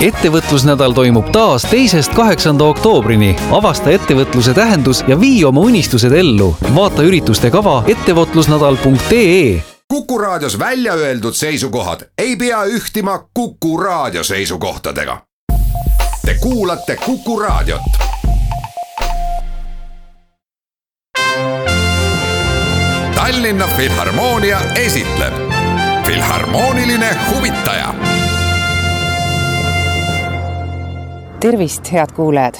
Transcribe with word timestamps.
ettevõtlusnädal 0.00 0.92
toimub 0.92 1.28
taas 1.32 1.62
teisest 1.62 2.14
kaheksanda 2.14 2.64
oktoobrini. 2.64 3.36
avasta 3.50 3.90
ettevõtluse 3.90 4.54
tähendus 4.54 5.04
ja 5.08 5.20
vii 5.20 5.44
oma 5.44 5.60
unistused 5.60 6.12
ellu. 6.12 6.56
vaata 6.74 7.02
ürituste 7.02 7.50
kava 7.50 7.84
ettevõtlusnädal.ee 7.86 9.62
Kuku 9.88 10.18
Raadios 10.18 10.58
välja 10.58 10.94
öeldud 10.94 11.34
seisukohad 11.34 12.00
ei 12.18 12.36
pea 12.36 12.64
ühtima 12.64 13.18
Kuku 13.34 13.76
Raadio 13.76 14.24
seisukohtadega. 14.24 15.20
Te 16.26 16.34
kuulate 16.34 16.96
Kuku 16.96 17.38
Raadiot. 17.40 17.80
Tallinna 23.14 23.66
Filharmoonia 23.76 24.60
esitleb 24.74 25.34
Filharmooniline 26.06 27.16
huvitaja. 27.30 28.19
Tervist, 31.40 31.92
head 31.92 32.12
kuulajad! 32.16 32.54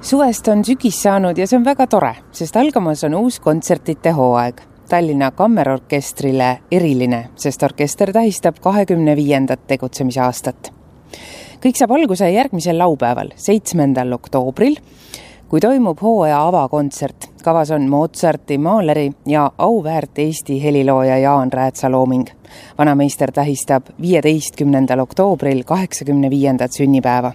suvest 0.00 0.48
on 0.48 0.64
sügis 0.64 0.98
saanud 1.02 1.38
ja 1.38 1.46
see 1.48 1.56
on 1.56 1.64
väga 1.64 1.86
tore, 1.88 2.10
sest 2.32 2.56
algamas 2.60 3.04
on 3.08 3.14
uus 3.16 3.38
kontsertide 3.40 4.12
hooaeg 4.12 4.60
Tallinna 4.88 5.30
Kammerorkestrile 5.32 6.50
eriline, 6.70 7.22
sest 7.36 7.62
orkester 7.64 8.12
tähistab 8.12 8.60
kahekümne 8.60 9.16
viiendat 9.16 9.64
tegutsemise 9.66 10.20
aastat. 10.20 10.68
kõik 11.64 11.80
saab 11.80 11.94
alguse 11.96 12.28
järgmisel 12.30 12.78
laupäeval, 12.78 13.32
seitsmendal 13.36 14.12
oktoobril, 14.12 14.76
kui 15.48 15.60
toimub 15.60 16.02
hooaja 16.02 16.42
avakontsert. 16.48 17.30
kavas 17.42 17.70
on 17.70 17.88
Mozarti, 17.88 18.58
Mahleri 18.58 19.12
ja 19.26 19.50
auväärt 19.58 20.18
Eesti 20.18 20.62
helilooja 20.62 21.18
Jaan 21.18 21.52
Räätsa 21.52 21.90
looming. 21.90 22.28
vanameister 22.78 23.32
tähistab 23.32 23.86
viieteistkümnendal 24.00 24.98
oktoobril 24.98 25.64
kaheksakümne 25.64 26.30
viiendat 26.30 26.72
sünnipäeva 26.72 27.32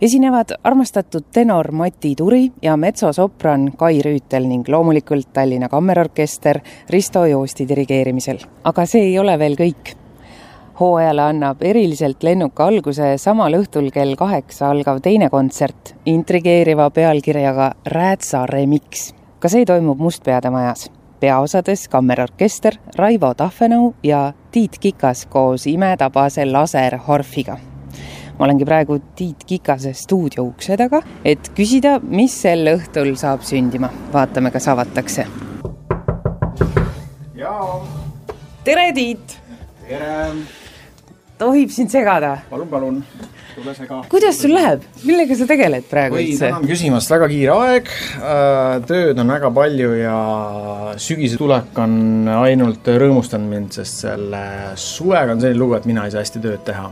esinevad 0.00 0.46
armastatud 0.64 1.22
tenor 1.32 1.72
Mati 1.72 2.14
Turi 2.16 2.52
ja 2.62 2.76
metsosopran 2.76 3.72
Kai 3.76 4.00
Rüütel 4.02 4.46
ning 4.48 4.68
loomulikult 4.68 5.32
Tallinna 5.32 5.68
Kammerorkester 5.68 6.60
Risto 6.90 7.24
Joosti 7.26 7.68
dirigeerimisel. 7.68 8.38
aga 8.64 8.86
see 8.86 9.02
ei 9.02 9.18
ole 9.18 9.38
veel 9.38 9.56
kõik. 9.56 9.96
hooajale 10.80 11.22
annab 11.22 11.62
eriliselt 11.62 12.22
lennuka 12.22 12.66
alguse 12.66 13.18
samal 13.18 13.52
õhtul 13.52 13.90
kell 13.92 14.16
kaheksa 14.16 14.70
algav 14.70 15.00
teine 15.00 15.28
kontsert 15.28 15.94
intrigeeriva 16.06 16.90
pealkirjaga 16.90 17.72
Räätsa 17.86 18.46
remix. 18.46 19.14
ka 19.38 19.48
see 19.48 19.64
toimub 19.64 19.98
Mustpeade 19.98 20.50
majas 20.50 20.90
peaosades 21.20 21.88
kammerorkester 21.88 22.74
Raivo 22.96 23.34
Tahvenau 23.34 23.94
ja 24.02 24.32
Tiit 24.50 24.78
Kikas 24.78 25.26
koos 25.26 25.66
imetabase 25.66 26.44
laserharfiga 26.44 27.69
ma 28.40 28.46
olengi 28.46 28.64
praegu 28.64 28.96
Tiit 29.14 29.44
Kikase 29.44 29.92
stuudio 29.92 30.46
ukse 30.48 30.72
taga, 30.80 31.02
et 31.28 31.50
küsida, 31.52 31.98
mis 32.00 32.32
sel 32.32 32.70
õhtul 32.72 33.12
saab 33.20 33.44
sündima. 33.44 33.90
vaatame, 34.14 34.48
kas 34.50 34.68
avatakse. 34.72 35.26
tere, 38.64 38.86
Tiit! 38.96 39.36
tere! 39.88 40.32
tohib 41.36 41.68
sind 41.68 41.92
segada? 41.92 42.38
palun, 42.48 42.68
palun. 42.68 43.04
Kuidas 44.10 44.38
sul 44.40 44.54
läheb, 44.54 44.84
millega 45.06 45.36
sa 45.38 45.46
tegeled 45.48 45.86
praegu 45.90 46.18
oi, 46.18 46.24
üldse? 46.28 46.46
tänan 46.46 46.66
küsimast, 46.68 47.10
väga 47.12 47.28
kiire 47.30 47.56
aeg 47.66 47.90
äh,, 47.90 48.76
tööd 48.88 49.20
on 49.20 49.34
väga 49.34 49.50
palju 49.56 49.90
ja 49.98 50.16
sügise 51.00 51.38
tulek 51.40 51.78
on 51.82 52.30
ainult 52.40 52.88
rõõmustanud 53.02 53.50
mind, 53.50 53.74
sest 53.80 54.06
selle 54.06 54.42
suvega 54.80 55.36
on 55.36 55.42
selline 55.42 55.60
lugu, 55.60 55.76
et 55.78 55.88
mina 55.90 56.06
ei 56.06 56.14
saa 56.14 56.24
hästi 56.24 56.42
tööd 56.44 56.64
teha. 56.66 56.88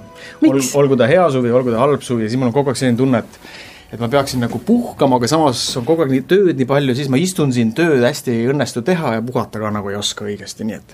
Ol, 0.49 0.61
olgu 0.83 0.99
ta 0.99 1.09
hea 1.11 1.25
suvi, 1.33 1.53
olgu 1.55 1.75
ta 1.75 1.83
halb 1.83 2.05
suvi, 2.05 2.29
siis 2.29 2.41
mul 2.41 2.51
on 2.51 2.57
kogu 2.57 2.73
aeg 2.73 2.81
selline 2.81 3.01
tunne, 3.01 3.23
et 3.25 3.68
et 3.89 4.01
ma 4.01 4.09
peaksin 4.13 4.43
nagu 4.45 4.59
puhkama, 4.61 5.17
aga 5.17 5.29
samas 5.31 5.61
on 5.81 5.87
kogu 5.89 6.05
aeg 6.05 6.11
nii 6.13 6.25
tööd 6.29 6.59
nii 6.61 6.69
palju, 6.69 6.95
siis 6.97 7.09
ma 7.09 7.17
istun 7.21 7.55
siin, 7.57 7.71
tööd 7.77 8.03
hästi 8.05 8.35
ei 8.35 8.49
õnnestu 8.53 8.83
teha 8.85 9.15
ja 9.17 9.23
puhata 9.25 9.63
ka 9.63 9.71
nagu 9.73 9.89
ei 9.89 9.97
oska 9.97 10.27
õigesti, 10.29 10.67
nii 10.69 10.77
et 10.77 10.93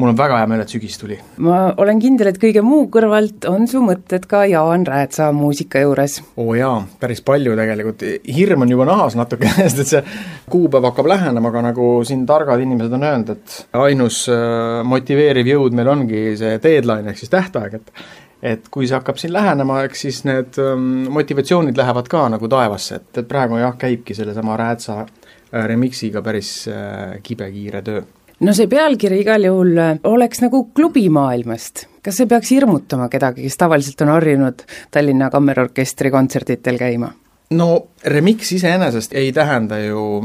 mul 0.00 0.12
on 0.14 0.16
väga 0.16 0.38
hea 0.40 0.48
meel, 0.48 0.62
et 0.64 0.72
sügis 0.72 0.96
tuli. 1.00 1.18
ma 1.44 1.58
olen 1.80 2.00
kindel, 2.00 2.30
et 2.32 2.40
kõige 2.40 2.62
muu 2.64 2.86
kõrvalt 2.92 3.44
on 3.50 3.68
su 3.68 3.82
mõtted 3.84 4.24
ka 4.30 4.46
Jaan 4.48 4.86
Räätsa 4.88 5.28
muusika 5.36 5.82
juures. 5.84 6.20
oo 6.40 6.56
jaa, 6.56 6.78
päris 7.02 7.20
palju 7.26 7.56
tegelikult, 7.60 8.06
hirm 8.38 8.64
on 8.64 8.72
juba 8.72 8.88
nahas 8.88 9.18
natuke, 9.20 9.50
sest 9.60 9.84
et 9.84 9.92
see 9.92 10.02
kuupäev 10.50 10.88
hakkab 10.88 11.12
lähenema, 11.12 11.52
aga 11.52 11.66
nagu 11.68 11.90
siin 12.08 12.24
targad 12.28 12.64
inimesed 12.64 12.96
on 12.96 13.06
öelnud, 13.10 13.36
et 13.36 13.60
ainus 13.84 14.24
äh, 14.32 14.80
motiveeriv 14.88 15.52
jõud 15.52 15.76
meil 15.76 15.92
ongi 15.92 16.24
see 16.40 16.56
deadline 16.64 17.12
ehk 17.12 17.20
siis 17.20 17.36
tähtaeg, 17.36 17.82
et 17.82 17.94
et 18.42 18.68
kui 18.72 18.88
see 18.88 18.96
hakkab 18.96 19.18
siin 19.20 19.32
lähenema, 19.34 19.82
eks 19.86 20.06
siis 20.06 20.22
need 20.28 20.58
ähm, 20.62 21.08
motivatsioonid 21.12 21.76
lähevad 21.76 22.08
ka 22.10 22.26
nagu 22.32 22.48
taevasse, 22.48 23.00
et, 23.00 23.10
et 23.22 23.28
praegu 23.28 23.60
jah, 23.60 23.76
käibki 23.78 24.16
sellesama 24.16 24.56
Räätsa 24.60 25.02
äh, 25.02 25.66
remixiga 25.68 26.22
päris 26.24 26.54
äh, 26.68 27.20
kibekiire 27.22 27.82
töö. 27.86 28.02
no 28.40 28.54
see 28.56 28.66
pealkiri 28.66 29.20
igal 29.24 29.44
juhul 29.44 29.76
äh, 29.78 29.96
oleks 30.08 30.40
nagu 30.44 30.64
klubimaailmast. 30.74 31.86
kas 32.02 32.22
see 32.22 32.30
peaks 32.30 32.54
hirmutama 32.56 33.08
kedagi, 33.12 33.44
kes 33.44 33.60
tavaliselt 33.60 34.00
on 34.06 34.14
harjunud 34.16 34.64
Tallinna 34.90 35.30
Kammerorkestri 35.30 36.10
kontserditel 36.10 36.80
käima? 36.80 37.12
no 37.50 37.70
remix 38.04 38.52
iseenesest 38.52 39.12
ei 39.12 39.32
tähenda 39.32 39.78
ju 39.84 40.24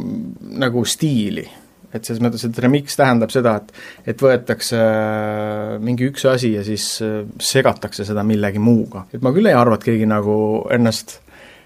nagu 0.55 0.85
stiili 0.85 1.49
et 1.95 2.07
selles 2.07 2.22
mõttes, 2.23 2.45
et 2.47 2.63
remix 2.63 2.97
tähendab 3.00 3.33
seda, 3.33 3.57
et 3.61 4.13
et 4.13 4.22
võetakse 4.22 4.79
äh, 4.79 5.75
mingi 5.83 6.09
üks 6.11 6.25
asi 6.29 6.53
ja 6.56 6.63
siis 6.67 6.88
äh, 7.06 7.22
segatakse 7.39 8.06
seda 8.07 8.23
millegi 8.28 8.61
muuga. 8.61 9.06
et 9.13 9.23
ma 9.25 9.33
küll 9.35 9.50
ei 9.50 9.57
arva, 9.57 9.79
et 9.79 9.88
keegi 9.88 10.09
nagu 10.09 10.35
ennast 10.73 11.19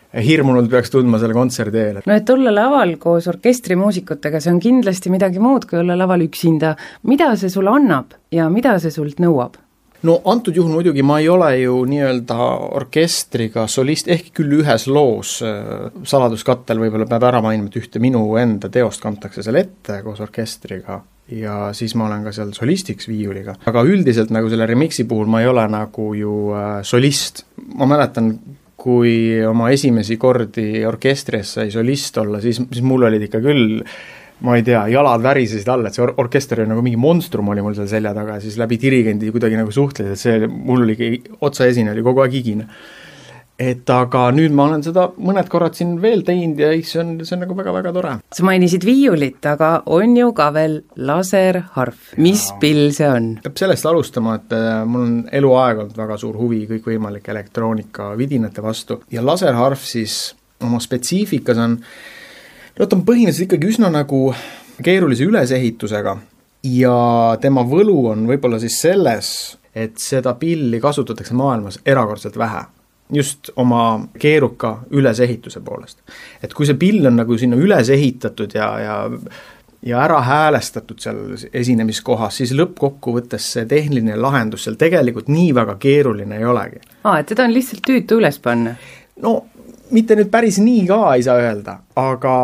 hirmunult 0.10 0.70
peaks 0.72 0.90
tundma 0.90 1.20
selle 1.22 1.36
kontserdi 1.38 1.82
eel. 1.84 2.02
no 2.06 2.18
et 2.18 2.30
olla 2.34 2.54
laval 2.54 2.96
koos 3.02 3.30
orkestrimuusikutega, 3.30 4.42
see 4.42 4.54
on 4.54 4.62
kindlasti 4.64 5.14
midagi 5.14 5.42
muud, 5.44 5.68
kui 5.70 5.82
olla 5.84 5.98
laval 6.00 6.26
üksinda. 6.26 6.76
mida 7.04 7.34
see 7.38 7.52
sulle 7.54 7.74
annab 7.76 8.18
ja 8.34 8.50
mida 8.50 8.78
see 8.82 8.94
sult 8.94 9.22
nõuab? 9.22 9.60
No 10.08 10.16
antud 10.32 10.56
juhul 10.56 10.72
muidugi 10.78 11.04
ma 11.06 11.20
ei 11.20 11.30
ole 11.30 11.52
ju 11.62 11.78
nii-öelda 11.90 12.38
orkestriga 12.80 13.66
solist, 13.68 14.08
ehkki 14.12 14.34
küll 14.42 14.60
ühes 14.62 14.88
loos 14.88 15.40
äh, 15.46 15.90
saladuskattel 16.04 16.82
võib-olla 16.84 17.08
peab 17.10 17.28
ära 17.32 17.42
mainima, 17.46 17.72
et 17.72 17.80
ühte 17.82 18.02
minu 18.04 18.24
enda 18.40 18.72
teost 18.74 19.04
kantakse 19.04 19.44
seal 19.46 19.60
ette 19.60 20.02
koos 20.06 20.22
orkestriga 20.24 21.02
ja 21.36 21.58
siis 21.78 21.94
ma 22.00 22.08
olen 22.08 22.24
ka 22.26 22.34
seal 22.34 22.54
solistiks 22.58 23.10
viiuliga. 23.10 23.56
aga 23.70 23.84
üldiselt 23.86 24.32
nagu 24.34 24.50
selle 24.50 24.68
remix'i 24.70 25.06
puhul 25.10 25.30
ma 25.30 25.44
ei 25.44 25.50
ole 25.50 25.68
nagu 25.72 26.14
ju 26.18 26.38
äh, 26.56 26.72
solist, 26.88 27.46
ma 27.76 27.90
mäletan, 27.90 28.34
kui 28.80 29.42
oma 29.44 29.74
esimesi 29.76 30.16
kordi 30.16 30.86
orkestris 30.88 31.58
sai 31.58 31.72
solist 31.74 32.18
olla, 32.22 32.40
siis, 32.40 32.62
siis 32.72 32.86
mul 32.86 33.04
olid 33.10 33.28
ikka 33.28 33.42
küll 33.44 33.84
ma 34.46 34.56
ei 34.56 34.64
tea, 34.64 34.86
jalad 34.94 35.24
värisesid 35.24 35.68
all, 35.72 35.88
et 35.88 35.96
see 35.96 36.06
or-, 36.06 36.16
orkester 36.24 36.64
oli 36.64 36.72
nagu 36.72 36.84
mingi 36.86 37.00
monstrum 37.00 37.52
oli 37.52 37.64
mul 37.66 37.76
seal 37.78 37.90
selja 37.92 38.14
taga 38.16 38.38
ja 38.38 38.44
siis 38.44 38.56
läbi 38.60 38.80
dirigendi 38.80 39.34
kuidagi 39.36 39.60
nagu 39.60 39.74
suhtlesid, 39.76 40.16
et 40.16 40.22
see, 40.22 40.48
mul 40.48 40.86
oligi, 40.86 41.18
otsaesine 41.44 41.94
oli 41.94 42.06
kogu 42.06 42.24
aeg 42.24 42.40
higine. 42.40 42.68
et 43.60 43.92
aga 43.92 44.22
nüüd 44.32 44.54
ma 44.56 44.70
olen 44.70 44.86
seda 44.86 45.10
mõned 45.20 45.50
korrad 45.52 45.76
siin 45.76 45.98
veel 46.00 46.22
teinud 46.24 46.62
ja 46.64 46.70
see 46.88 47.02
on, 47.02 47.10
see 47.28 47.36
on 47.36 47.42
nagu 47.44 47.58
väga-väga 47.58 47.92
tore. 47.98 48.14
sa 48.32 48.46
mainisid 48.48 48.88
viiulit, 48.88 49.44
aga 49.52 49.72
on 49.92 50.16
ju 50.16 50.30
ka 50.38 50.48
veel 50.56 50.78
laserharf, 50.96 52.14
mis 52.18 52.46
ja. 52.48 52.60
pill 52.62 52.86
see 52.96 53.10
on? 53.12 53.34
peab 53.44 53.60
sellest 53.60 53.90
alustama, 53.92 54.38
et 54.40 54.56
äh, 54.56 54.70
mul 54.88 55.04
on 55.04 55.18
eluaeg 55.42 55.84
olnud 55.84 56.00
väga 56.00 56.20
suur 56.22 56.40
huvi 56.40 56.64
kõikvõimalike 56.72 57.36
elektroonika 57.36 58.14
vidinate 58.20 58.64
vastu 58.64 59.02
ja 59.12 59.26
laserharf 59.26 59.84
siis 59.84 60.22
oma 60.64 60.80
spetsiifikas 60.84 61.60
on 61.60 61.78
no 62.80 62.88
ta 62.88 62.96
on 62.96 63.06
põhiliselt 63.08 63.48
ikkagi 63.48 63.70
üsna 63.74 63.92
nagu 63.94 64.30
keerulise 64.84 65.28
ülesehitusega 65.28 66.16
ja 66.72 66.98
tema 67.42 67.64
võlu 67.68 68.02
on 68.14 68.26
võib-olla 68.30 68.60
siis 68.62 68.80
selles, 68.82 69.30
et 69.76 70.00
seda 70.02 70.34
pilli 70.40 70.80
kasutatakse 70.84 71.36
maailmas 71.38 71.80
erakordselt 71.86 72.38
vähe 72.40 72.66
just 73.14 73.50
oma 73.58 74.08
keeruka 74.20 74.80
ülesehituse 74.92 75.62
poolest. 75.66 75.98
et 76.44 76.54
kui 76.54 76.66
see 76.66 76.78
pill 76.78 77.08
on 77.10 77.18
nagu 77.18 77.38
sinna 77.38 77.58
üles 77.58 77.90
ehitatud 77.90 78.54
ja, 78.56 78.74
ja 78.80 78.98
ja 79.86 80.02
ära 80.04 80.22
häälestatud 80.22 81.00
seal 81.00 81.20
esinemiskohas, 81.56 82.42
siis 82.42 82.52
lõppkokkuvõttes 82.52 83.46
see 83.54 83.66
tehniline 83.66 84.18
lahendus 84.20 84.66
seal 84.68 84.76
tegelikult 84.80 85.30
nii 85.32 85.54
väga 85.56 85.78
keeruline 85.80 86.38
ei 86.38 86.46
olegi. 86.46 86.82
aa, 87.04 87.20
et 87.20 87.32
teda 87.32 87.48
on 87.48 87.56
lihtsalt 87.56 87.84
tüütu 87.88 88.20
üles 88.20 88.40
panna? 88.44 88.76
no 89.24 89.34
mitte 89.96 90.18
nüüd 90.20 90.32
päris 90.32 90.60
nii 90.62 90.86
ka 90.90 91.02
ei 91.16 91.26
saa 91.26 91.38
öelda, 91.42 91.80
aga 92.00 92.36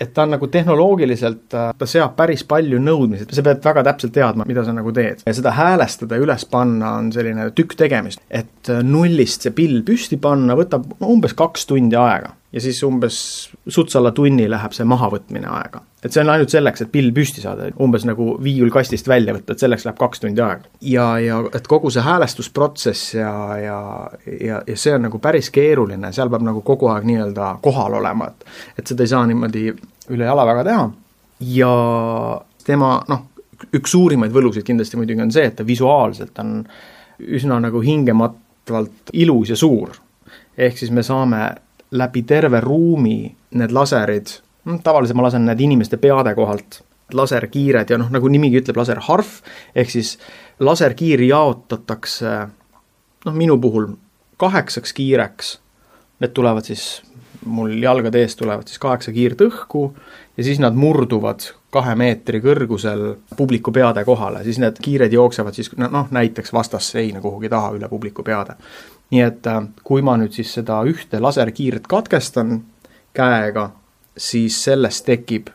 et 0.00 0.12
ta 0.14 0.26
on 0.26 0.34
nagu 0.34 0.48
tehnoloogiliselt, 0.52 1.46
ta 1.50 1.88
seab 1.88 2.16
päris 2.18 2.44
palju 2.48 2.80
nõudmisi, 2.82 3.28
sa 3.32 3.44
pead 3.44 3.62
väga 3.64 3.84
täpselt 3.86 4.12
teadma, 4.16 4.44
mida 4.48 4.64
sa 4.64 4.74
nagu 4.76 4.92
teed. 4.92 5.22
ja 5.26 5.34
seda 5.36 5.54
häälestada 5.56 6.18
ja 6.18 6.24
üles 6.26 6.44
panna 6.50 6.96
on 7.00 7.12
selline 7.12 7.48
tükk 7.56 7.76
tegemist. 7.80 8.20
et 8.30 8.72
nullist 8.82 9.46
see 9.46 9.54
pill 9.56 9.82
püsti 9.86 10.20
panna 10.20 10.56
võtab 10.58 10.84
umbes 11.00 11.34
kaks 11.34 11.66
tundi 11.66 11.96
aega 11.96 12.34
ja 12.52 12.60
siis 12.62 12.82
umbes 12.86 13.18
suts 13.68 13.96
alla 13.98 14.12
tunni 14.14 14.46
läheb 14.50 14.74
see 14.76 14.86
mahavõtmine 14.88 15.48
aega. 15.50 15.82
et 16.02 16.12
see 16.12 16.22
on 16.22 16.30
ainult 16.30 16.52
selleks, 16.52 16.84
et 16.84 16.92
pill 16.92 17.10
püsti 17.14 17.42
saada, 17.42 17.68
umbes 17.82 18.06
nagu 18.06 18.36
viiul 18.42 18.70
kastist 18.74 19.08
välja 19.08 19.34
võtta, 19.34 19.56
et 19.56 19.64
selleks 19.64 19.86
läheb 19.86 19.98
kaks 19.98 20.22
tundi 20.22 20.42
aega. 20.44 20.70
ja, 20.80 21.08
ja 21.22 21.40
et 21.54 21.66
kogu 21.66 21.90
see 21.90 22.04
häälestusprotsess 22.06 23.14
ja, 23.18 23.32
ja, 23.62 23.80
ja, 24.26 24.62
ja 24.66 24.76
see 24.76 24.94
on 24.94 25.08
nagu 25.08 25.20
päris 25.22 25.50
keeruline, 25.54 26.12
seal 26.12 26.30
peab 26.32 26.46
nagu 26.46 26.62
kogu 26.66 26.90
aeg 26.92 27.08
nii-öelda 27.08 27.56
kohal 27.64 27.98
olema, 28.00 28.30
et 28.30 28.78
et 28.78 28.94
seda 28.94 29.06
ei 29.06 29.14
saa 29.14 29.26
niimoodi 29.26 29.68
üle 30.14 30.30
jala 30.30 30.46
väga 30.46 30.64
teha 30.70 30.86
ja 31.40 31.72
tema 32.66 32.96
noh, 33.08 33.26
üks 33.76 33.92
suurimaid 33.94 34.34
võlusid 34.34 34.66
kindlasti 34.66 34.98
muidugi 35.00 35.24
on 35.24 35.32
see, 35.34 35.46
et 35.50 35.56
ta 35.58 35.66
visuaalselt 35.66 36.38
on 36.42 36.58
üsna 37.36 37.58
nagu 37.62 37.80
hingematvalt 37.80 39.12
ilus 39.12 39.52
ja 39.52 39.56
suur. 39.56 39.96
ehk 40.56 40.78
siis 40.78 40.90
me 40.90 41.02
saame 41.02 41.40
läbi 41.98 42.22
terve 42.26 42.60
ruumi 42.60 43.18
need 43.56 43.72
laserid, 43.74 44.38
noh, 44.66 44.80
tavaliselt 44.84 45.18
ma 45.18 45.26
lasen 45.26 45.46
need 45.48 45.62
inimeste 45.66 45.98
peade 46.02 46.34
kohalt, 46.36 46.80
laserkiired 47.14 47.90
ja 47.90 47.98
noh, 48.00 48.10
nagu 48.12 48.30
nimigi 48.32 48.60
ütleb, 48.62 48.78
laserharv, 48.80 49.40
ehk 49.74 49.92
siis 49.92 50.16
laserkiir 50.58 51.22
jaotatakse 51.26 52.32
noh, 53.26 53.34
minu 53.34 53.58
puhul 53.62 53.92
kaheksaks 54.40 54.92
kiireks, 54.96 55.56
need 56.20 56.34
tulevad 56.36 56.66
siis, 56.66 56.86
mul 57.46 57.76
jalgade 57.82 58.24
ees 58.24 58.34
tulevad 58.36 58.66
siis 58.66 58.80
kaheksa 58.82 59.12
kiirt 59.14 59.44
õhku 59.46 59.86
ja 60.36 60.44
siis 60.44 60.58
nad 60.58 60.74
murduvad 60.74 61.44
kahe 61.76 61.94
meetri 61.98 62.40
kõrgusel 62.42 63.04
publiku 63.36 63.72
peade 63.74 64.02
kohale, 64.08 64.42
siis 64.44 64.58
need 64.62 64.80
kiired 64.82 65.12
jooksevad 65.12 65.54
siis 65.54 65.70
noh, 65.78 66.08
näiteks 66.10 66.52
vastasseina 66.56 67.20
kuhugi 67.24 67.50
taha 67.52 67.74
üle 67.76 67.88
publiku 67.92 68.24
peade 68.26 68.56
nii 69.10 69.22
et 69.22 69.46
äh, 69.46 69.60
kui 69.86 70.02
ma 70.02 70.16
nüüd 70.18 70.34
siis 70.34 70.52
seda 70.58 70.80
ühte 70.88 71.20
laserkiiret 71.22 71.86
katkestan 71.90 72.60
käega, 73.16 73.70
siis 74.16 74.58
sellest 74.64 75.06
tekib 75.06 75.52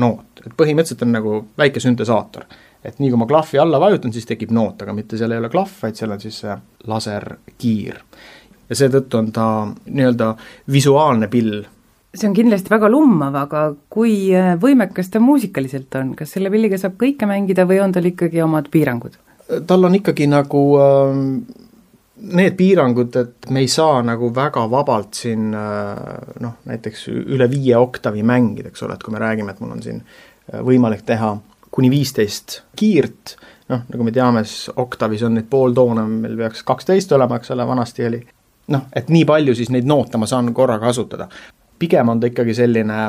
noot, 0.00 0.42
et 0.44 0.52
põhimõtteliselt 0.56 1.06
on 1.06 1.14
nagu 1.14 1.38
väike 1.58 1.82
süntesaator. 1.82 2.44
et 2.84 2.98
nii 2.98 3.10
kui 3.12 3.18
ma 3.20 3.26
klahvi 3.28 3.58
alla 3.60 3.80
vajutan, 3.80 4.12
siis 4.12 4.26
tekib 4.26 4.52
noot, 4.56 4.82
aga 4.82 4.92
mitte 4.96 5.18
seal 5.20 5.34
ei 5.34 5.40
ole 5.42 5.50
klahv, 5.52 5.72
vaid 5.82 5.98
seal 5.98 6.14
on 6.14 6.20
siis 6.20 6.38
see 6.44 6.54
laserkiir. 6.88 8.00
ja 8.68 8.76
seetõttu 8.76 9.18
on 9.18 9.32
ta 9.32 9.46
nii-öelda 9.86 10.34
visuaalne 10.72 11.28
pill. 11.28 11.64
see 12.14 12.28
on 12.28 12.36
kindlasti 12.36 12.70
väga 12.70 12.90
lummav, 12.90 13.34
aga 13.34 13.64
kui 13.88 14.34
äh, 14.34 14.54
võimekas 14.60 15.10
ta 15.10 15.20
muusikaliselt 15.20 15.94
on, 15.94 16.14
kas 16.14 16.36
selle 16.36 16.50
pilliga 16.50 16.78
saab 16.78 16.96
kõike 17.00 17.26
mängida 17.26 17.66
või 17.66 17.80
on 17.80 17.92
tal 17.92 18.06
ikkagi 18.06 18.42
omad 18.42 18.70
piirangud? 18.70 19.18
tal 19.66 19.84
on 19.84 19.98
ikkagi 19.98 20.30
nagu 20.30 20.62
äh, 20.78 21.66
need 22.20 22.56
piirangud, 22.56 23.16
et 23.16 23.50
me 23.50 23.62
ei 23.64 23.68
saa 23.68 24.00
nagu 24.04 24.30
väga 24.34 24.64
vabalt 24.70 25.16
siin 25.22 25.54
äh, 25.56 26.34
noh, 26.40 26.58
näiteks 26.68 27.06
üle 27.10 27.46
viie 27.50 27.78
oktavi 27.78 28.24
mängida, 28.26 28.70
eks 28.70 28.84
ole, 28.86 28.96
et 28.96 29.04
kui 29.04 29.14
me 29.14 29.22
räägime, 29.22 29.54
et 29.54 29.62
mul 29.62 29.76
on 29.76 29.82
siin 29.84 30.02
äh, 30.02 30.60
võimalik 30.66 31.04
teha 31.08 31.34
kuni 31.70 31.90
viisteist 31.92 32.60
kiirt, 32.76 33.36
noh, 33.70 33.84
nagu 33.88 34.06
me 34.06 34.12
teame, 34.14 34.44
siis 34.44 34.72
oktavis 34.76 35.24
on 35.26 35.38
neid 35.38 35.48
pooltoone, 35.50 36.04
meil 36.24 36.36
peaks 36.42 36.64
kaksteist 36.66 37.12
olema, 37.16 37.38
eks 37.40 37.54
ole, 37.54 37.66
vanasti 37.66 38.06
oli. 38.06 38.20
noh, 38.70 38.86
et 38.94 39.08
nii 39.10 39.24
palju 39.26 39.56
siis 39.58 39.72
neid 39.74 39.88
noote 39.88 40.18
ma 40.18 40.28
saan 40.30 40.52
korraga 40.54 40.90
kasutada. 40.90 41.28
pigem 41.78 42.08
on 42.08 42.20
ta 42.20 42.28
ikkagi 42.28 42.54
selline 42.54 43.04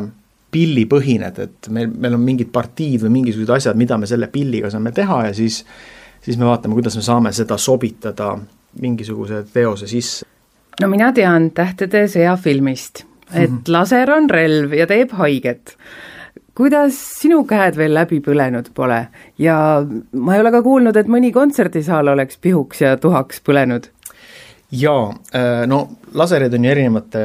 pillipõhine, 0.52 1.28
et, 1.28 1.40
et 1.40 1.68
meil, 1.70 1.90
meil 1.92 2.16
on 2.16 2.24
mingid 2.24 2.52
partiid 2.52 3.02
või 3.04 3.18
mingisugused 3.20 3.56
asjad, 3.56 3.78
mida 3.80 3.98
me 3.98 4.08
selle 4.08 4.28
pilliga 4.28 4.70
saame 4.70 4.92
teha 4.92 5.26
ja 5.28 5.34
siis 5.34 5.64
siis 6.22 6.38
me 6.38 6.46
vaatame, 6.46 6.74
kuidas 6.78 6.96
me 6.96 7.02
saame 7.02 7.32
seda 7.34 7.58
sobitada 7.58 8.36
mingisuguse 8.80 9.44
teose 9.54 9.88
sisse. 9.88 10.26
no 10.82 10.88
mina 10.88 11.12
tean 11.14 11.52
Tähtede 11.52 12.06
sõja 12.08 12.38
filmist, 12.38 13.06
et 13.34 13.50
-hmm. 13.50 13.68
laser 13.68 14.12
on 14.12 14.30
relv 14.30 14.74
ja 14.74 14.88
teeb 14.88 15.12
haiget 15.12 15.76
kuidas 16.56 16.98
sinu 17.22 17.44
käed 17.48 17.78
veel 17.80 17.94
läbi 17.96 18.20
põlenud 18.24 18.72
pole 18.76 19.00
ja 19.40 19.56
ma 20.14 20.36
ei 20.36 20.44
ole 20.44 20.52
ka 20.52 20.62
kuulnud, 20.62 20.96
et 20.96 21.08
mõni 21.08 21.32
kontserdisaal 21.34 22.12
oleks 22.14 22.38
pihuks 22.38 22.82
ja 22.82 22.98
tuhaks 22.98 23.42
põlenud? 23.46 23.88
jaa, 24.72 25.10
äh, 25.36 25.64
no 25.68 25.82
laserid 26.14 26.54
on 26.54 26.66
ju 26.66 26.72
erinevate 26.72 27.24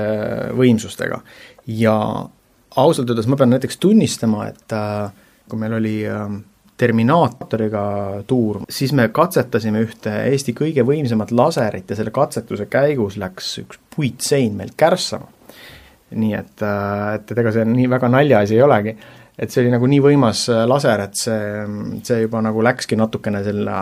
võimsustega 0.57 1.21
ja 1.67 1.97
ausalt 2.77 3.11
öeldes 3.11 3.29
ma 3.31 3.39
pean 3.39 3.55
näiteks 3.55 3.79
tunnistama, 3.83 4.49
et 4.51 4.75
äh, 4.75 5.11
kui 5.49 5.59
meil 5.59 5.77
oli 5.79 5.97
äh, 6.11 6.27
Terminaatoriga 6.77 7.83
tuur, 8.29 8.61
siis 8.69 8.93
me 8.93 9.09
katsetasime 9.09 9.81
ühte 9.87 10.13
Eesti 10.29 10.53
kõige 10.57 10.85
võimsamat 10.85 11.33
laserit 11.33 11.89
ja 11.89 11.97
selle 11.97 12.13
katsetuse 12.13 12.67
käigus 12.69 13.17
läks 13.17 13.55
üks 13.63 13.81
puitsein 13.97 14.59
meil 14.59 14.75
kärssama. 14.77 15.31
nii 16.17 16.35
et, 16.39 16.61
äh, 16.63 17.15
et, 17.17 17.31
et 17.33 17.39
ega 17.43 17.53
see 17.55 17.65
nii 17.67 17.89
väga 17.91 18.11
naljaasi 18.13 18.55
ei 18.55 18.63
olegi, 18.63 18.93
et 19.39 19.51
see 19.51 19.65
oli 19.65 19.73
nagu 19.73 19.89
nii 19.91 20.03
võimas 20.05 20.45
äh, 20.53 20.63
laser, 20.69 21.01
et 21.09 21.17
see, 21.19 21.65
see 22.07 22.21
juba 22.23 22.45
nagu 22.45 22.63
läkski 22.63 22.99
natukene 23.01 23.43
selle 23.45 23.81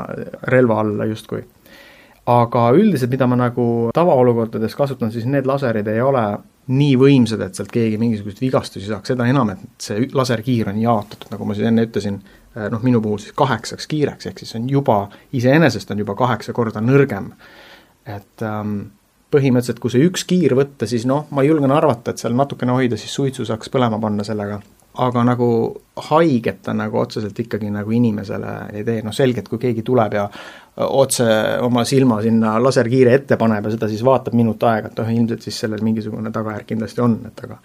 relva 0.54 0.78
alla 0.80 1.10
justkui. 1.10 1.42
aga 2.30 2.70
üldiselt, 2.72 3.10
mida 3.12 3.26
ma 3.28 3.36
nagu 3.36 3.66
tavaolukordades 3.94 4.74
kasutan, 4.78 5.12
siis 5.12 5.26
need 5.28 5.44
laserid 5.50 5.90
ei 5.92 6.00
ole 6.00 6.24
nii 6.72 6.94
võimsad, 6.96 7.42
et 7.44 7.58
sealt 7.58 7.68
keegi 7.72 7.98
mingisuguseid 8.00 8.40
vigastusi 8.40 8.88
saaks, 8.88 9.12
seda 9.12 9.26
enam, 9.28 9.50
et 9.52 9.84
see 9.84 10.06
laserkiir 10.16 10.70
on 10.72 10.78
jaotatud, 10.80 11.28
nagu 11.34 11.44
ma 11.44 11.56
siis 11.56 11.68
enne 11.68 11.84
ütlesin, 11.84 12.22
noh, 12.54 12.82
minu 12.82 13.00
puhul 13.02 13.22
siis 13.22 13.34
kaheksaks 13.36 13.88
kiireks, 13.90 14.28
ehk 14.30 14.42
siis 14.42 14.54
on 14.58 14.68
juba, 14.70 14.98
iseenesest 15.32 15.90
on 15.90 16.04
juba 16.04 16.14
kaheksa 16.18 16.52
korda 16.52 16.82
nõrgem. 16.84 17.32
et 18.06 18.42
ähm, 18.42 18.78
põhimõtteliselt, 19.34 19.80
kui 19.82 19.90
see 19.90 20.06
üks 20.06 20.26
kiir 20.28 20.54
võtta, 20.54 20.86
siis 20.86 21.06
noh, 21.08 21.26
ma 21.34 21.42
julgen 21.42 21.72
arvata, 21.74 22.12
et 22.12 22.22
seal 22.22 22.36
natukene 22.36 22.76
hoida, 22.76 22.96
siis 23.00 23.14
suitsu 23.14 23.46
saaks 23.48 23.72
põlema 23.72 23.98
panna 24.00 24.26
sellega 24.26 24.60
aga 24.94 25.24
nagu 25.26 25.48
haiget 26.10 26.60
ta 26.62 26.72
nagu 26.74 26.98
otseselt 26.98 27.38
ikkagi 27.38 27.70
nagu 27.74 27.90
inimesele 27.90 28.52
ei 28.78 28.84
tee, 28.86 29.00
noh 29.02 29.14
selgelt, 29.14 29.48
kui 29.50 29.58
keegi 29.58 29.82
tuleb 29.86 30.14
ja 30.14 30.28
otse 30.86 31.26
oma 31.62 31.82
silma 31.88 32.20
sinna 32.22 32.54
laserkiire 32.62 33.14
ette 33.18 33.38
paneb 33.40 33.66
ja 33.66 33.74
seda 33.74 33.88
siis 33.90 34.04
vaatab 34.06 34.36
minut 34.38 34.62
aega, 34.70 34.90
et 34.90 35.02
noh, 35.02 35.10
ilmselt 35.16 35.42
siis 35.42 35.58
sellel 35.64 35.82
mingisugune 35.82 36.30
tagajärg 36.34 36.70
kindlasti 36.70 37.02
on, 37.02 37.18
et 37.26 37.44
aga 37.46 37.58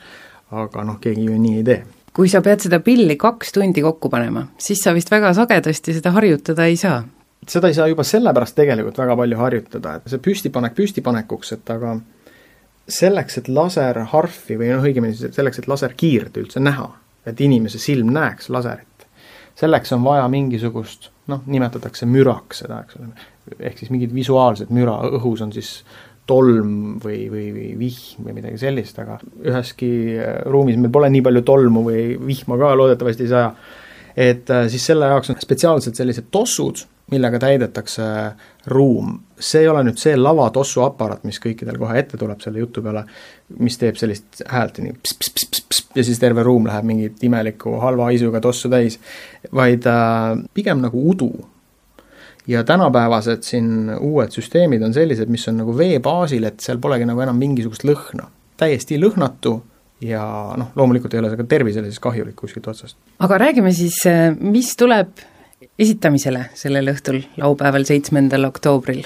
aga 0.59 0.83
noh, 0.83 0.97
keegi 1.01 1.27
ju 1.27 1.38
nii 1.38 1.59
ei 1.59 1.63
tee. 1.68 1.81
Kui 2.19 2.27
sa 2.27 2.42
pead 2.44 2.66
seda 2.66 2.81
pilli 2.83 3.16
kaks 3.16 3.54
tundi 3.56 3.83
kokku 3.86 4.12
panema, 4.12 4.44
siis 4.60 4.83
sa 4.83 4.92
vist 4.95 5.12
väga 5.12 5.31
sagedasti 5.38 5.95
seda 5.95 6.12
harjutada 6.18 6.68
ei 6.68 6.75
saa? 6.80 7.01
seda 7.50 7.69
ei 7.71 7.74
saa 7.74 7.88
juba 7.88 8.04
sellepärast 8.04 8.57
tegelikult 8.57 9.00
väga 9.00 9.16
palju 9.16 9.38
harjutada, 9.39 9.95
et 9.95 10.12
see 10.12 10.19
püstipanek 10.21 10.75
püstipanekuks, 10.77 11.54
et 11.56 11.71
aga 11.71 11.95
selleks, 12.89 13.39
et 13.39 13.48
laserharfi 13.48 14.57
või 14.60 14.74
noh, 14.74 14.83
õigemini 14.83 15.16
selleks, 15.16 15.62
et 15.62 15.69
laserkiirt 15.71 16.38
üldse 16.42 16.62
näha 16.62 16.89
et 17.30 17.42
inimese 17.42 17.80
silm 17.80 18.13
näeks 18.13 18.50
laserit. 18.50 18.86
selleks 19.60 19.92
on 19.92 20.04
vaja 20.04 20.27
mingisugust, 20.31 21.10
noh, 21.27 21.42
nimetatakse 21.45 22.06
müraks 22.07 22.62
seda, 22.63 22.77
eks 22.86 22.95
ole, 22.95 23.10
ehk 23.60 23.81
siis 23.81 23.89
mingit 23.92 24.13
visuaalset 24.16 24.69
müra, 24.71 24.94
õhus 25.19 25.44
on 25.44 25.51
siis 25.51 25.81
tolm 26.30 27.00
või, 27.04 27.24
või, 27.31 27.48
või 27.56 27.72
vihm 27.80 28.28
või 28.28 28.38
midagi 28.38 28.62
sellist, 28.62 29.00
aga 29.02 29.18
üheski 29.45 29.92
äh, 30.16 30.40
ruumis 30.50 30.78
meil 30.80 30.94
pole 30.94 31.09
nii 31.14 31.26
palju 31.26 31.44
tolmu 31.48 31.83
või 31.90 32.06
vihma 32.30 32.59
ka 32.62 32.76
loodetavasti 32.78 33.26
ei 33.26 33.33
saja, 33.33 33.52
et 34.30 34.54
äh, 34.54 34.68
siis 34.71 34.86
selle 34.92 35.09
jaoks 35.12 35.33
on 35.33 35.42
spetsiaalselt 35.42 36.00
sellised 36.00 36.30
tossud, 36.31 36.86
millega 37.09 37.40
täidetakse 37.42 38.06
ruum. 38.69 39.16
see 39.40 39.64
ei 39.64 39.68
ole 39.71 39.81
nüüd 39.88 39.98
see 39.98 40.14
lavatossuaparaat, 40.18 41.24
mis 41.26 41.40
kõikidel 41.42 41.80
kohe 41.81 41.98
ette 41.98 42.19
tuleb 42.21 42.42
selle 42.44 42.62
jutu 42.62 42.83
peale, 42.86 43.06
mis 43.57 43.78
teeb 43.81 43.98
sellist 43.98 44.44
häält 44.52 44.78
nii 44.83 44.94
pss-pss-pss 45.00 45.59
ja 45.95 46.04
siis 46.04 46.19
terve 46.21 46.44
ruum 46.45 46.68
läheb 46.69 46.86
mingit 46.86 47.24
imelikku 47.26 47.78
halva 47.81 48.09
haisuga 48.09 48.42
tossu 48.44 48.69
täis, 48.71 49.00
vaid 49.56 49.88
äh, 49.90 50.36
pigem 50.54 50.83
nagu 50.86 51.02
udu. 51.12 51.31
Ja 52.49 52.63
tänapäevased 52.65 53.45
siin 53.45 53.91
uued 53.99 54.33
süsteemid 54.33 54.83
on 54.85 54.94
sellised, 54.94 55.29
mis 55.29 55.47
on 55.51 55.59
nagu 55.61 55.75
vee 55.77 55.99
baasil, 56.03 56.47
et 56.49 56.63
seal 56.63 56.81
polegi 56.81 57.06
nagu 57.06 57.21
enam 57.25 57.37
mingisugust 57.37 57.85
lõhna. 57.85 58.29
täiesti 58.59 58.97
lõhnatu 58.99 59.53
ja 60.03 60.23
noh, 60.59 60.71
loomulikult 60.75 61.13
ei 61.13 61.21
ole 61.21 61.29
see 61.31 61.39
ka 61.39 61.45
tervisele 61.47 61.87
siis 61.87 62.01
kahjulik 62.03 62.35
kuskilt 62.35 62.68
otsast. 62.68 62.97
aga 63.19 63.37
räägime 63.37 63.71
siis, 63.75 64.01
äh, 64.07 64.33
mis 64.39 64.75
tuleb 64.75 65.21
esitamisele 65.79 66.49
sellel 66.56 66.91
õhtul, 66.94 67.21
laupäeval, 67.37 67.85
seitsmendal 67.87 68.49
oktoobril. 68.49 69.06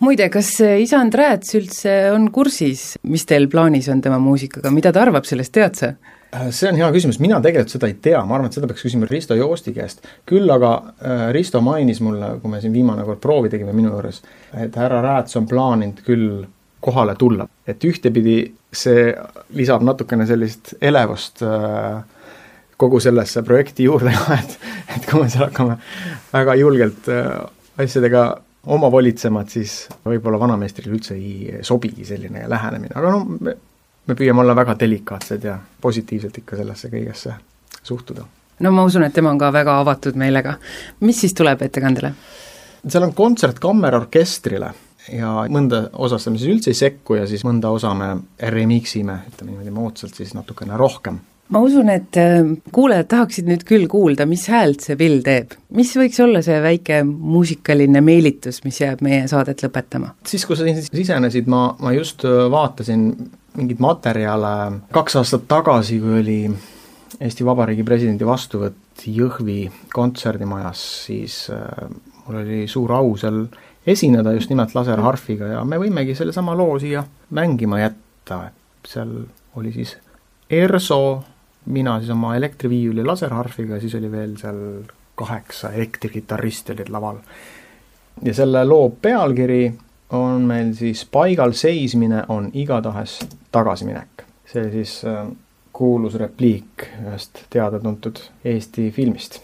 muide, 0.00 0.28
kas 0.28 0.56
isand 0.60 1.14
Rääts 1.14 1.54
üldse 1.54 1.92
on 2.14 2.30
kursis, 2.34 2.96
mis 3.02 3.26
teil 3.26 3.48
plaanis 3.48 3.88
on 3.88 4.00
tema 4.02 4.18
muusikaga, 4.18 4.72
mida 4.74 4.92
ta 4.92 5.04
arvab 5.04 5.28
sellest, 5.28 5.52
tead 5.52 5.78
sa? 5.78 5.92
Äh, 6.34 6.50
see 6.52 6.68
on 6.68 6.76
hea 6.76 6.88
küsimus, 6.92 7.16
mina 7.24 7.38
tegelikult 7.40 7.72
seda 7.72 7.88
ei 7.88 7.94
tea, 8.04 8.18
ma 8.28 8.36
arvan, 8.36 8.50
et 8.50 8.56
seda 8.58 8.68
peaks 8.68 8.84
küsima 8.84 9.06
Risto 9.08 9.36
Joosti 9.36 9.72
käest. 9.72 10.04
küll 10.28 10.50
aga 10.52 10.72
äh, 11.00 11.22
Risto 11.32 11.62
mainis 11.64 12.02
mulle, 12.04 12.34
kui 12.42 12.52
me 12.52 12.60
siin 12.60 12.74
viimane 12.74 13.04
kord 13.06 13.22
proovi 13.22 13.48
tegime 13.52 13.72
minu 13.72 13.94
juures, 13.94 14.20
et 14.52 14.76
härra 14.76 15.00
Rääts 15.04 15.38
on 15.40 15.46
plaaninud 15.48 16.02
küll 16.04 16.42
kohale 16.84 17.14
tulla, 17.18 17.48
et 17.66 17.84
ühtepidi 17.84 18.36
see 18.72 19.08
lisab 19.56 19.86
natukene 19.88 20.26
sellist 20.28 20.74
elevust 20.84 21.40
äh, 21.48 22.02
kogu 22.76 23.00
sellesse 23.00 23.42
projekti 23.42 23.88
juurde. 23.88 24.12
Ka, 24.12 24.36
et, 24.42 24.58
et 24.98 25.08
kui 25.08 25.22
me 25.22 25.30
seal 25.32 25.46
hakkame 25.48 25.78
väga 26.34 26.58
julgelt 26.60 27.08
asjadega 27.78 28.26
omavolitsema, 28.68 29.46
et 29.46 29.56
siis 29.56 29.78
võib-olla 30.04 30.38
vanameistrile 30.44 30.92
üldse 30.92 31.16
ei 31.16 31.64
sobigi 31.64 32.04
selline 32.04 32.44
lähenemine, 32.52 32.92
aga 33.00 33.16
no 33.16 33.56
me 34.08 34.16
püüame 34.16 34.42
olla 34.42 34.56
väga 34.56 34.74
delikaatsed 34.80 35.44
ja 35.44 35.58
positiivselt 35.80 36.38
ikka 36.42 36.56
sellesse 36.56 36.90
kõigesse 36.92 37.36
suhtuda. 37.82 38.24
no 38.60 38.72
ma 38.72 38.84
usun, 38.84 39.04
et 39.04 39.14
tema 39.14 39.30
on 39.30 39.38
ka 39.38 39.52
väga 39.52 39.78
avatud 39.80 40.16
meelega. 40.16 40.58
mis 41.00 41.20
siis 41.20 41.34
tuleb 41.34 41.62
ettekandele? 41.62 42.12
seal 42.88 43.08
on 43.08 43.14
kontsert 43.14 43.58
kammerorkestrile 43.58 44.72
ja 45.12 45.32
mõnda 45.48 45.88
osasse 45.92 46.30
me 46.30 46.38
siis 46.38 46.52
üldse 46.54 46.70
ei 46.70 46.78
sekku 46.78 47.18
ja 47.20 47.26
siis 47.26 47.44
mõnda 47.44 47.70
osa 47.72 47.94
me 47.94 48.14
remix 48.38 48.96
ime, 48.96 49.22
ütleme 49.32 49.52
niimoodi 49.52 49.74
moodsalt 49.74 50.14
siis 50.14 50.34
natukene 50.36 50.76
rohkem 50.76 51.20
ma 51.48 51.62
usun, 51.64 51.88
et 51.92 52.16
äh, 52.20 52.42
kuulajad 52.74 53.08
tahaksid 53.08 53.48
nüüd 53.48 53.64
küll 53.68 53.86
kuulda, 53.90 54.26
mis 54.28 54.44
häält 54.52 54.84
see 54.84 54.98
Bill 55.00 55.22
teeb. 55.24 55.54
mis 55.74 55.94
võiks 55.96 56.20
olla 56.24 56.42
see 56.44 56.58
väike 56.64 57.02
muusikaline 57.08 58.02
meelitus, 58.04 58.62
mis 58.66 58.80
jääb 58.82 59.02
meie 59.04 59.26
saadet 59.30 59.64
lõpetama? 59.64 60.14
siis, 60.28 60.44
kui 60.48 60.58
sa 60.58 60.68
sisenesid, 60.92 61.48
ma, 61.48 61.70
ma 61.80 61.94
just 61.96 62.24
äh, 62.28 62.46
vaatasin 62.52 63.10
mingeid 63.58 63.80
materjale 63.82 64.54
kaks 64.94 65.18
aastat 65.20 65.48
tagasi, 65.50 66.00
kui 66.02 66.20
oli 66.20 66.40
Eesti 67.18 67.46
Vabariigi 67.46 67.84
presidendi 67.86 68.26
vastuvõtt 68.26 69.06
Jõhvi 69.08 69.62
kontserdimajas, 69.94 70.82
siis 71.06 71.46
äh, 71.54 71.88
mul 72.26 72.42
oli 72.42 72.60
suur 72.70 72.92
au 72.98 73.14
seal 73.18 73.44
esineda 73.88 74.34
just 74.36 74.50
nimelt 74.52 74.74
laserharfiga 74.76 75.54
ja 75.54 75.64
me 75.64 75.78
võimegi 75.80 76.14
sellesama 76.18 76.54
loo 76.58 76.76
siia 76.82 77.04
mängima 77.34 77.80
jätta, 77.80 78.42
et 78.50 78.92
seal 78.92 79.14
oli 79.58 79.72
siis 79.74 79.96
ERSO 80.50 81.02
mina 81.68 81.98
siis 82.00 82.10
oma 82.10 82.34
elektriviiuli 82.36 83.04
laserharfiga 83.04 83.80
siis 83.80 83.94
oli 83.98 84.10
veel 84.12 84.36
seal 84.40 84.60
kaheksa 85.18 85.72
elektrikitarristi 85.74 86.72
olid 86.72 86.92
laval. 86.94 87.18
ja 88.22 88.34
selle 88.34 88.64
loo 88.64 88.88
pealkiri 89.02 89.62
on 90.10 90.46
meil 90.48 90.72
siis 90.74 91.04
Paigal 91.12 91.52
seismine 91.52 92.24
on 92.28 92.50
igatahes 92.54 93.18
tagasiminek. 93.52 94.24
see 94.48 94.70
siis 94.72 95.02
äh, 95.04 95.26
kuulus 95.72 96.14
repliik 96.14 96.88
ühest 97.04 97.44
teada-tuntud 97.50 98.22
Eesti 98.44 98.90
filmist 98.90 99.40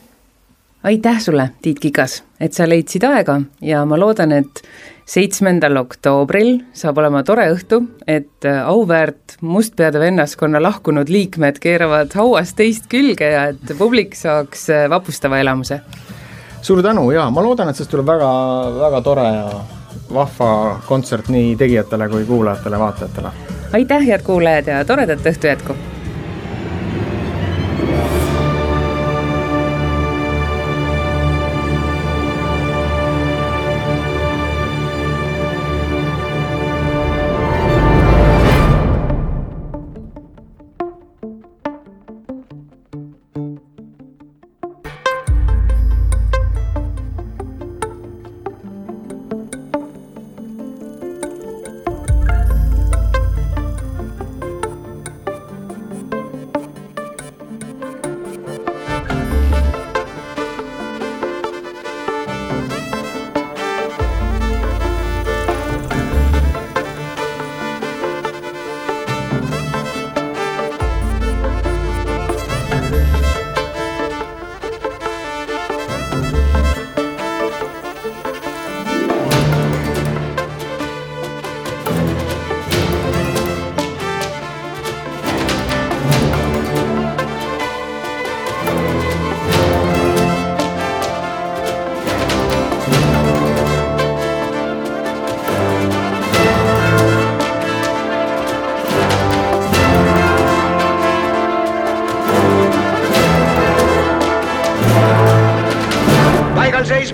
aitäh 0.85 1.21
sulle, 1.21 1.51
Tiit 1.63 1.79
Kikas, 1.81 2.23
et 2.41 2.53
sa 2.53 2.69
leidsid 2.69 3.05
aega 3.09 3.41
ja 3.65 3.85
ma 3.89 3.99
loodan, 4.01 4.33
et 4.33 4.63
seitsmendal 5.09 5.77
oktoobril 5.81 6.59
saab 6.77 7.01
olema 7.01 7.23
tore 7.25 7.47
õhtu, 7.53 7.81
et 8.07 8.49
äh, 8.49 8.61
auväärt 8.69 9.39
Mustpeade 9.41 10.01
vennaskonna 10.01 10.63
lahkunud 10.63 11.09
liikmed 11.13 11.61
keeravad 11.61 12.13
hauas 12.17 12.55
teist 12.57 12.89
külge 12.93 13.31
ja 13.33 13.47
et 13.53 13.77
publik 13.79 14.17
saaks 14.17 14.69
äh, 14.73 14.85
vapustava 14.91 15.41
elamuse. 15.41 15.81
suur 16.63 16.83
tänu 16.83 17.11
ja 17.11 17.31
ma 17.31 17.43
loodan, 17.43 17.69
et 17.69 17.77
sellest 17.77 17.91
tuleb 17.91 18.07
väga, 18.07 18.31
väga 18.81 19.01
tore 19.05 19.25
ja 19.25 19.49
vahva 20.15 20.81
kontsert 20.87 21.29
nii 21.29 21.57
tegijatele 21.57 22.09
kui 22.09 22.25
kuulajatele-vaatajatele. 22.25 23.33
aitäh, 23.73 24.07
head 24.07 24.23
kuulajad 24.23 24.67
ja 24.67 24.85
toredat 24.85 25.27
õhtu 25.27 25.47
jätku! 25.47 25.77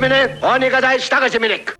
Seismine 0.01 0.39
on 0.43 0.63
igatahes 0.63 1.09
tagasiminek 1.09 1.80